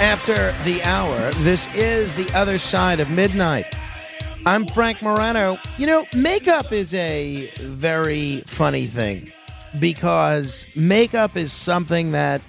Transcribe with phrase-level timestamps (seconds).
[0.00, 1.30] After the hour.
[1.42, 3.66] This is the other side of midnight.
[4.44, 5.58] I'm Frank Morano.
[5.78, 9.32] You know, makeup is a very funny thing
[9.78, 12.42] because makeup is something that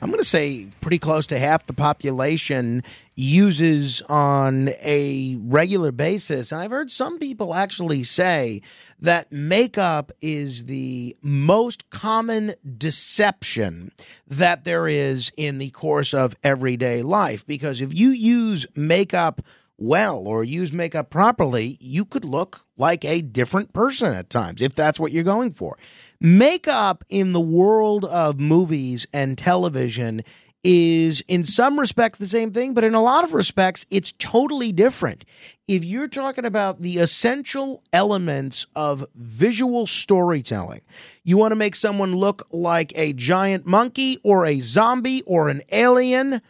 [0.00, 2.84] I'm going to say pretty close to half the population
[3.16, 6.52] uses on a regular basis.
[6.52, 8.62] And I've heard some people actually say
[9.00, 13.90] that makeup is the most common deception
[14.28, 17.44] that there is in the course of everyday life.
[17.44, 19.42] Because if you use makeup
[19.78, 24.74] well or use makeup properly, you could look like a different person at times if
[24.74, 25.78] that's what you're going for.
[26.20, 30.22] Makeup in the world of movies and television
[30.64, 34.72] is in some respects the same thing, but in a lot of respects, it's totally
[34.72, 35.24] different.
[35.68, 40.82] If you're talking about the essential elements of visual storytelling,
[41.22, 45.62] you want to make someone look like a giant monkey or a zombie or an
[45.70, 46.42] alien,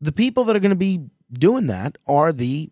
[0.00, 1.00] the people that are going to be
[1.38, 2.70] doing that are the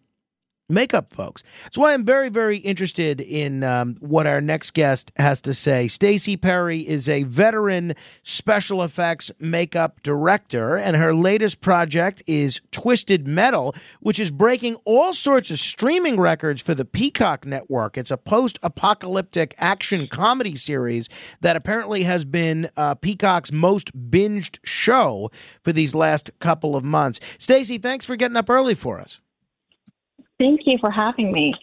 [0.72, 1.42] makeup folks.
[1.64, 5.86] That's why I'm very, very interested in um, what our next guest has to say.
[5.88, 13.26] Stacey Perry is a veteran special effects makeup director, and her latest project is Twisted
[13.26, 17.96] Metal, which is breaking all sorts of streaming records for the Peacock Network.
[17.96, 21.08] It's a post-apocalyptic action comedy series
[21.40, 25.30] that apparently has been uh, Peacock's most binged show
[25.62, 27.20] for these last couple of months.
[27.38, 29.21] Stacey, thanks for getting up early for us.
[30.42, 31.54] Thank you for having me.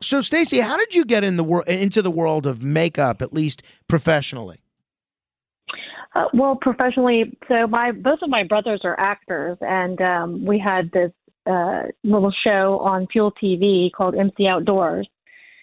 [0.00, 3.32] So, Stacey, how did you get in the wor- into the world of makeup, at
[3.32, 4.60] least professionally?
[6.14, 10.88] Uh, well, professionally, so my both of my brothers are actors, and um, we had
[10.92, 11.10] this
[11.50, 15.08] uh, little show on Fuel TV called MC Outdoors,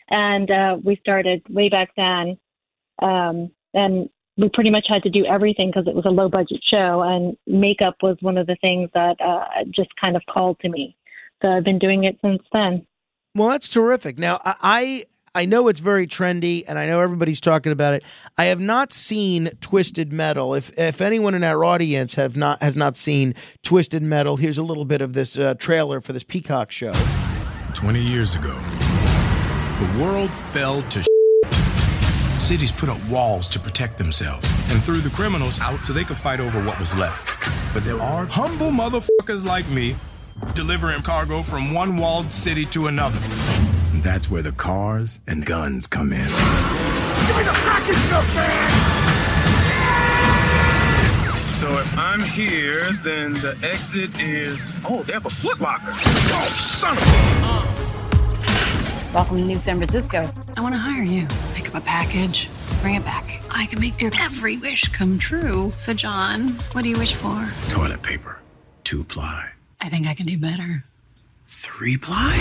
[0.10, 2.38] and uh, we started way back then,
[3.02, 6.60] um, and we pretty much had to do everything because it was a low budget
[6.70, 10.68] show, and makeup was one of the things that uh, just kind of called to
[10.68, 10.98] me.
[11.42, 12.86] So I've been doing it since then.
[13.36, 14.18] Well, that's terrific.
[14.18, 15.06] Now, I
[15.36, 18.04] I know it's very trendy, and I know everybody's talking about it.
[18.38, 20.54] I have not seen Twisted Metal.
[20.56, 24.64] If if anyone in our audience have not has not seen Twisted Metal, here's a
[24.64, 26.94] little bit of this uh, trailer for this Peacock show.
[27.74, 28.54] 20 years ago,
[29.80, 31.04] the world fell to
[32.40, 36.18] Cities put up walls to protect themselves and threw the criminals out so they could
[36.18, 37.28] fight over what was left.
[37.74, 39.96] But there are humble motherfuckers like me
[40.56, 43.20] delivering cargo from one walled city to another.
[43.92, 46.20] And that's where the cars and guns come in.
[46.20, 47.96] Give me the package,
[51.46, 54.80] So if I'm here, then the exit is.
[54.86, 55.92] Oh, they have a foot locker.
[55.92, 57.10] Oh, son of a.
[59.14, 60.24] Welcome to New San Francisco.
[60.56, 61.28] I want to hire you.
[61.56, 62.48] Pick up a package,
[62.82, 63.42] bring it back.
[63.50, 65.74] I can make your every wish come true.
[65.76, 67.48] So, John, what do you wish for?
[67.70, 68.38] Toilet paper,
[68.84, 69.50] two ply.
[69.82, 70.84] I think I can do better.
[71.46, 72.36] Three ply?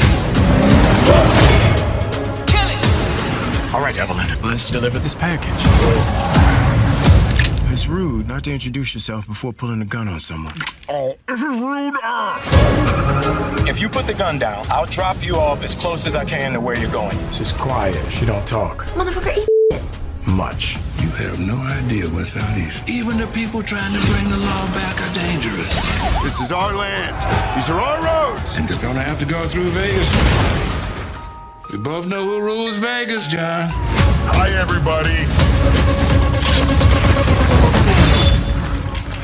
[2.46, 3.74] Kill it!
[3.74, 5.48] All right, Evelyn, let's deliver this package.
[7.72, 10.54] It's rude not to introduce yourself before pulling a gun on someone.
[10.88, 11.94] Oh, this is rude.
[12.02, 13.66] Ah.
[13.68, 16.52] If you put the gun down, I'll drop you off as close as I can
[16.54, 17.16] to where you're going.
[17.32, 18.04] She's quiet.
[18.10, 19.48] She don't talk Motherfucker, eat
[20.26, 20.76] much.
[21.08, 22.88] You have no idea what's out east.
[22.88, 25.74] Even the people trying to bring the law back are dangerous.
[26.22, 27.16] This is our land.
[27.56, 28.56] These are our roads.
[28.56, 30.06] And they're gonna have to go through Vegas.
[31.72, 33.70] We both know who rules Vegas, John.
[34.36, 35.24] Hi, everybody.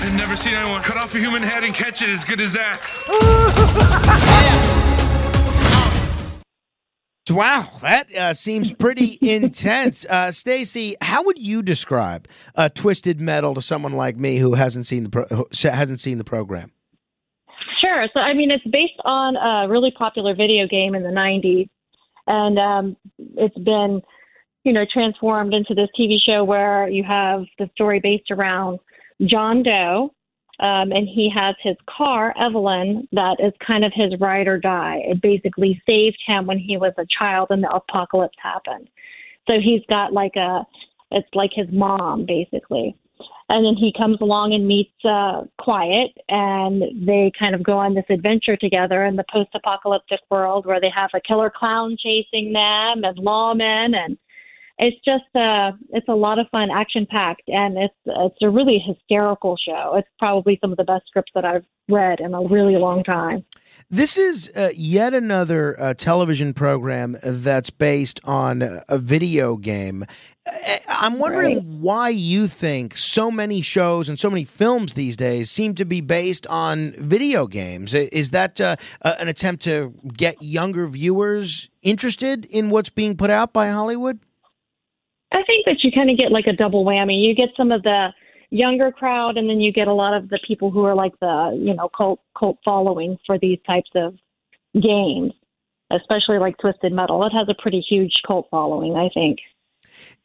[0.03, 2.55] I've never seen anyone cut off a human head and catch it as good as
[2.55, 2.81] that.
[7.31, 10.05] Wow, that uh, seems pretty intense.
[10.05, 12.29] Uh, Stacey, how would you describe
[12.75, 16.73] Twisted Metal to someone like me who hasn't seen the pro- hasn't seen the program?
[17.81, 18.07] Sure.
[18.13, 21.69] So, I mean, it's based on a really popular video game in the 90s.
[22.27, 22.97] And um,
[23.37, 24.01] it's been,
[24.65, 28.79] you know, transformed into this TV show where you have the story based around
[29.27, 30.15] John Doe.
[30.61, 34.99] Um, and he has his car, Evelyn, that is kind of his ride or die.
[35.05, 38.89] It basically saved him when he was a child and the apocalypse happened.
[39.47, 40.65] So he's got like a,
[41.11, 42.97] it's like his mom, basically.
[43.49, 47.95] and then he comes along and meets uh, Quiet, and they kind of go on
[47.95, 53.05] this adventure together in the post-apocalyptic world where they have a killer clown chasing them
[53.05, 54.17] and lawmen, and
[54.79, 59.57] it's just uh, it's a lot of fun, action-packed, and it's it's a really hysterical
[59.57, 59.95] show.
[59.97, 63.45] It's probably some of the best scripts that I've read in a really long time.
[63.91, 70.05] This is uh, yet another uh, television program that's based on a video game.
[70.47, 71.65] Uh, I'm wondering right.
[71.65, 76.01] why you think so many shows and so many films these days seem to be
[76.01, 77.95] based on video games.
[77.95, 83.53] Is that uh, an attempt to get younger viewers interested in what's being put out
[83.53, 84.19] by Hollywood?
[85.35, 87.21] I think that you kind of get like a double whammy.
[87.27, 88.09] You get some of the
[88.51, 91.59] younger crowd, and then you get a lot of the people who are like the
[91.61, 94.15] you know cult cult following for these types of
[94.81, 95.33] games,
[95.91, 97.25] especially like Twisted Metal.
[97.27, 99.39] It has a pretty huge cult following, I think.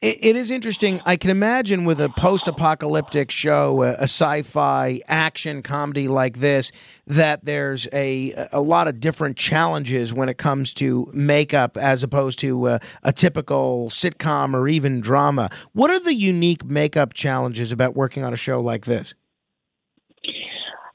[0.02, 1.02] It is interesting.
[1.06, 6.72] I can imagine with a post apocalyptic show, a, sci fi action comedy like this,
[7.06, 12.40] that there's a, a lot of different challenges when it comes to makeup as opposed
[12.40, 15.50] to a, a typical sitcom or even drama.
[15.74, 19.16] What are the unique makeup challenges about working on a show like this?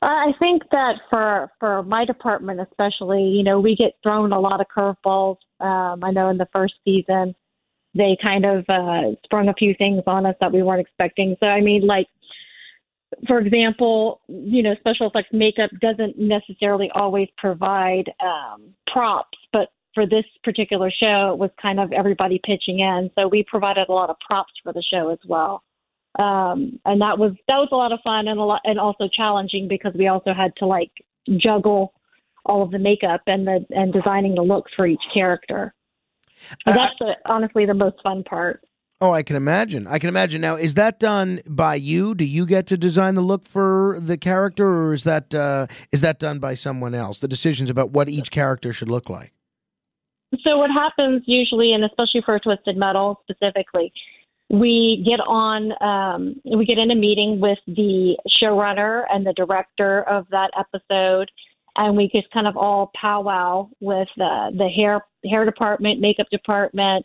[0.00, 4.60] I think that for for my department especially, you know, we get thrown a lot
[4.60, 5.36] of curveballs.
[5.60, 7.34] Um, I know in the first season,
[7.94, 11.36] they kind of uh, sprung a few things on us that we weren't expecting.
[11.40, 12.06] So I mean, like
[13.26, 20.06] for example, you know, special effects makeup doesn't necessarily always provide um, props, but for
[20.06, 23.10] this particular show, it was kind of everybody pitching in.
[23.14, 25.62] So we provided a lot of props for the show as well.
[26.18, 29.08] Um, and that was that was a lot of fun and a lot and also
[29.12, 30.92] challenging because we also had to like
[31.38, 31.92] juggle
[32.46, 35.74] all of the makeup and the and designing the looks for each character.
[36.66, 38.62] That's the, honestly the most fun part.
[39.00, 39.86] Oh, I can imagine.
[39.86, 40.40] I can imagine.
[40.40, 42.14] Now, is that done by you?
[42.14, 46.00] Do you get to design the look for the character, or is that uh, is
[46.00, 47.18] that done by someone else?
[47.18, 49.32] The decisions about what each character should look like.
[50.42, 53.92] So, what happens usually, and especially for Twisted Metal specifically,
[54.48, 60.02] we get on, um, we get in a meeting with the showrunner and the director
[60.02, 61.30] of that episode,
[61.76, 67.04] and we just kind of all powwow with the the hair hair department, makeup department,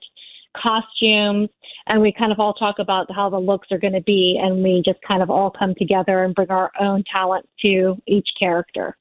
[0.56, 1.50] costumes,
[1.88, 4.64] and we kind of all talk about how the looks are going to be, and
[4.64, 8.96] we just kind of all come together and bring our own talent to each character.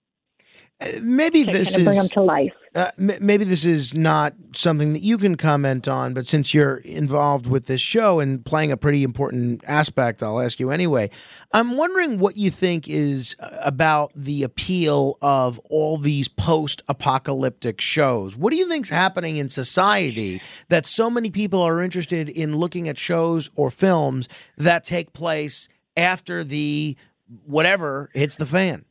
[1.03, 2.55] Maybe this kind of is bring them to life.
[2.73, 7.49] Uh, maybe this is not something that you can comment on, but since you're involved
[7.49, 11.11] with this show and playing a pretty important aspect, I'll ask you anyway.
[11.53, 17.81] I'm wondering what you think is uh, about the appeal of all these post apocalyptic
[17.81, 18.37] shows.
[18.37, 22.89] What do you think's happening in society that so many people are interested in looking
[22.89, 26.97] at shows or films that take place after the
[27.45, 28.85] whatever hits the fan?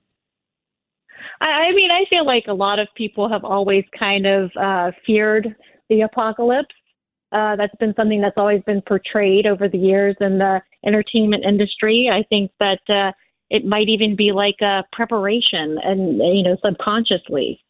[1.42, 4.92] I, I mean, I feel like a lot of people have always kind of uh,
[5.06, 5.56] feared
[5.90, 6.76] the apocalypse.
[7.32, 12.10] Uh, that's been something that's always been portrayed over the years in the entertainment industry.
[12.12, 13.12] I think that uh,
[13.50, 17.62] it might even be like a preparation, and you know, subconsciously.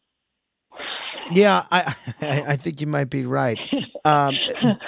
[1.30, 3.58] Yeah, I I think you might be right.
[4.04, 4.34] Um,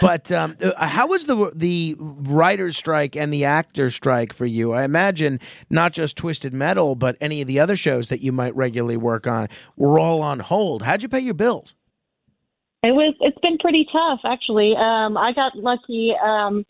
[0.00, 4.72] but um, uh, how was the the writer's strike and the actor strike for you?
[4.72, 8.54] I imagine not just Twisted Metal, but any of the other shows that you might
[8.56, 10.82] regularly work on were all on hold.
[10.82, 11.74] How'd you pay your bills?
[12.82, 13.14] It was.
[13.20, 14.74] It's been pretty tough, actually.
[14.76, 16.14] Um, I got lucky.
[16.22, 16.64] Um,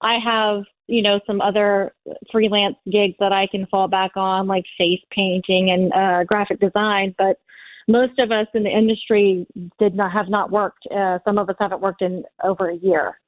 [0.00, 1.94] I have you know some other
[2.32, 7.14] freelance gigs that I can fall back on, like face painting and uh, graphic design,
[7.16, 7.38] but
[7.88, 9.46] most of us in the industry
[9.78, 10.86] did not have not worked.
[10.94, 13.18] Uh, some of us haven't worked in over a year,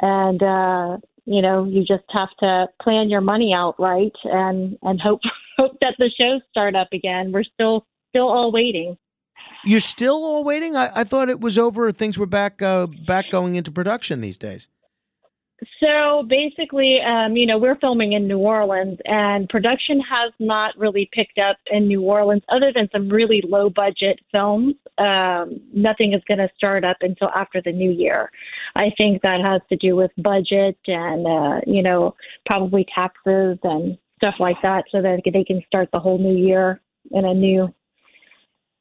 [0.00, 5.00] and uh, you know you just have to plan your money out right and and
[5.00, 5.20] hope
[5.56, 7.32] hope that the shows start up again.
[7.32, 8.96] We're still still all waiting.
[9.64, 10.76] You're still all waiting.
[10.76, 11.90] I, I thought it was over.
[11.90, 14.68] Things were back uh, back going into production these days.
[15.80, 21.08] So basically, um, you know, we're filming in New Orleans, and production has not really
[21.12, 24.74] picked up in New Orleans, other than some really low budget films.
[24.98, 28.30] Um, nothing is going to start up until after the new year.
[28.74, 33.96] I think that has to do with budget and, uh, you know, probably taxes and
[34.16, 36.82] stuff like that, so that they can start the whole new year
[37.12, 37.72] in a new,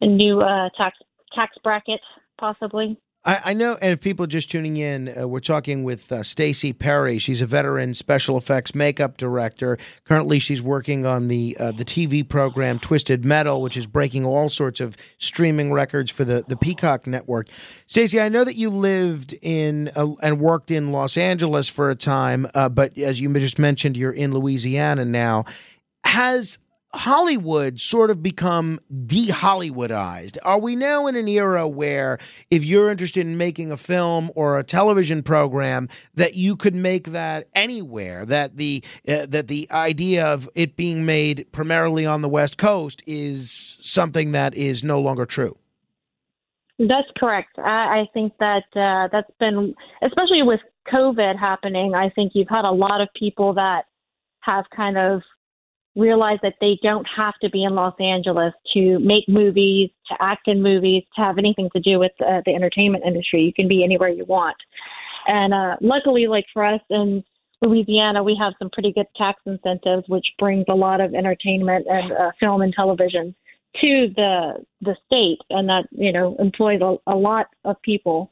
[0.01, 0.97] a new uh, tax
[1.33, 2.01] tax bracket,
[2.37, 2.97] possibly.
[3.25, 6.21] I, I know, and if people are just tuning in, uh, we're talking with uh,
[6.21, 7.17] Stacey Perry.
[7.17, 9.79] She's a veteran special effects makeup director.
[10.03, 14.47] Currently, she's working on the uh, the TV program Twisted Metal, which is breaking all
[14.47, 17.47] sorts of streaming records for the the Peacock network.
[17.87, 21.95] Stacey, I know that you lived in uh, and worked in Los Angeles for a
[21.95, 25.45] time, uh, but as you just mentioned, you're in Louisiana now.
[26.05, 26.59] Has
[26.95, 30.37] Hollywood sort of become de Hollywoodized?
[30.43, 32.17] Are we now in an era where
[32.49, 37.07] if you're interested in making a film or a television program, that you could make
[37.07, 38.25] that anywhere?
[38.25, 43.01] That the uh, that the idea of it being made primarily on the West Coast
[43.05, 45.57] is something that is no longer true.
[46.79, 47.57] That's correct.
[47.57, 50.59] I, I think that uh, that's been, especially with
[50.93, 51.93] COVID happening.
[51.95, 53.85] I think you've had a lot of people that
[54.41, 55.21] have kind of
[55.95, 60.47] realize that they don't have to be in Los Angeles to make movies, to act
[60.47, 63.41] in movies, to have anything to do with uh, the entertainment industry.
[63.43, 64.57] You can be anywhere you want.
[65.27, 67.23] And uh, luckily, like for us in
[67.61, 72.11] Louisiana, we have some pretty good tax incentives, which brings a lot of entertainment and
[72.11, 73.33] uh, film and television
[73.81, 78.31] to the the state, and that you know employs a, a lot of people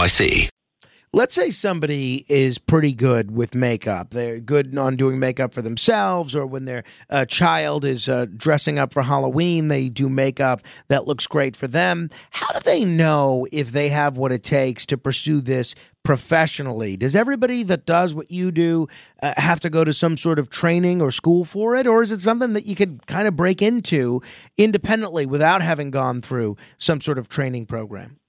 [0.00, 0.48] NYC.
[1.12, 4.10] Let's say somebody is pretty good with makeup.
[4.12, 8.78] They're good on doing makeup for themselves, or when their uh, child is uh, dressing
[8.78, 12.08] up for Halloween, they do makeup that looks great for them.
[12.30, 16.96] How do they know if they have what it takes to pursue this professionally?
[16.96, 18.88] Does everybody that does what you do
[19.22, 22.10] uh, have to go to some sort of training or school for it, or is
[22.10, 24.22] it something that you could kind of break into
[24.56, 28.20] independently without having gone through some sort of training program?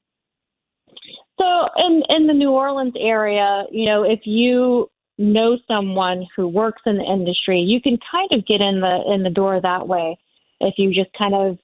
[1.42, 6.84] So in in the New Orleans area, you know, if you know someone who works
[6.86, 10.20] in the industry, you can kind of get in the in the door that way
[10.60, 11.58] if you just kind of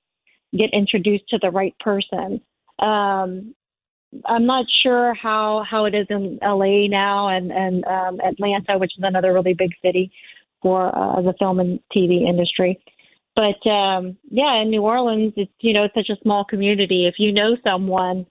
[0.58, 2.42] get introduced to the right person.
[2.80, 3.54] Um,
[4.26, 8.94] I'm not sure how how it is in LA now and and um, Atlanta, which
[8.98, 10.12] is another really big city
[10.64, 12.82] for uh, the film and TV industry.
[13.36, 17.06] But um, yeah, in New Orleans, it's you know it's such a small community.
[17.06, 18.26] If you know someone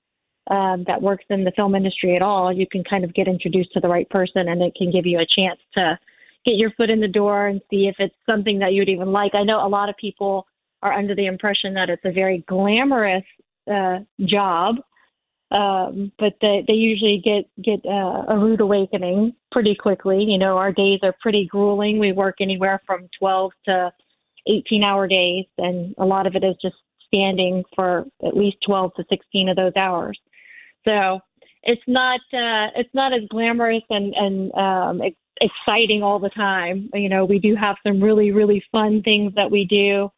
[0.51, 3.73] um, that works in the film industry at all, you can kind of get introduced
[3.73, 5.99] to the right person, and it can give you a chance to
[6.45, 9.35] get your foot in the door and see if it's something that you'd even like.
[9.35, 10.47] I know a lot of people
[10.83, 13.25] are under the impression that it's a very glamorous
[13.71, 14.77] uh, job,
[15.51, 20.23] um, but they, they usually get get uh, a rude awakening pretty quickly.
[20.23, 21.99] You know, our days are pretty grueling.
[21.99, 23.93] We work anywhere from 12 to
[24.49, 26.77] 18 hour days, and a lot of it is just
[27.07, 30.19] standing for at least 12 to 16 of those hours.
[30.87, 31.21] So
[31.63, 36.89] it's not uh, it's not as glamorous and and um, ex- exciting all the time.
[36.95, 40.11] You know, we do have some really really fun things that we do,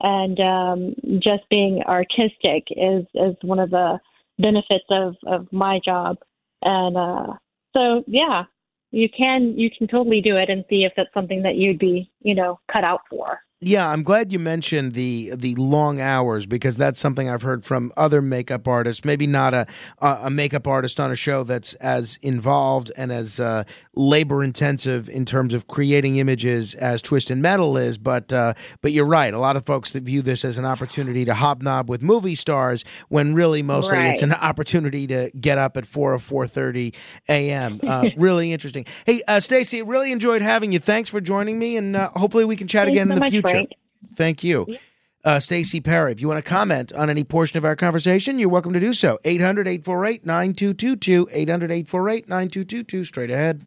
[0.00, 3.98] and um, just being artistic is is one of the
[4.38, 6.16] benefits of of my job.
[6.62, 7.34] And uh,
[7.74, 8.44] so yeah,
[8.90, 12.10] you can you can totally do it and see if that's something that you'd be
[12.22, 13.40] you know cut out for.
[13.62, 17.90] Yeah, I'm glad you mentioned the the long hours because that's something I've heard from
[17.96, 19.02] other makeup artists.
[19.02, 19.66] Maybe not a
[19.98, 25.24] a makeup artist on a show that's as involved and as uh, labor intensive in
[25.24, 29.32] terms of creating images as Twisted Metal is, but uh, but you're right.
[29.32, 32.84] A lot of folks that view this as an opportunity to hobnob with movie stars
[33.08, 34.12] when really mostly right.
[34.12, 36.92] it's an opportunity to get up at four or four thirty
[37.26, 37.80] a.m.
[37.82, 38.84] Uh, really interesting.
[39.06, 40.78] Hey, uh, Stacey, really enjoyed having you.
[40.78, 43.30] Thanks for joining me, and uh, hopefully we can chat Thanks again so in the
[43.30, 43.45] future.
[43.50, 43.70] Frank.
[44.14, 44.76] Thank you.
[45.24, 48.48] Uh, Stacey Perry, if you want to comment on any portion of our conversation, you're
[48.48, 49.18] welcome to do so.
[49.24, 51.28] 800 848 9222.
[51.32, 53.04] 800 848 9222.
[53.04, 53.64] Straight ahead.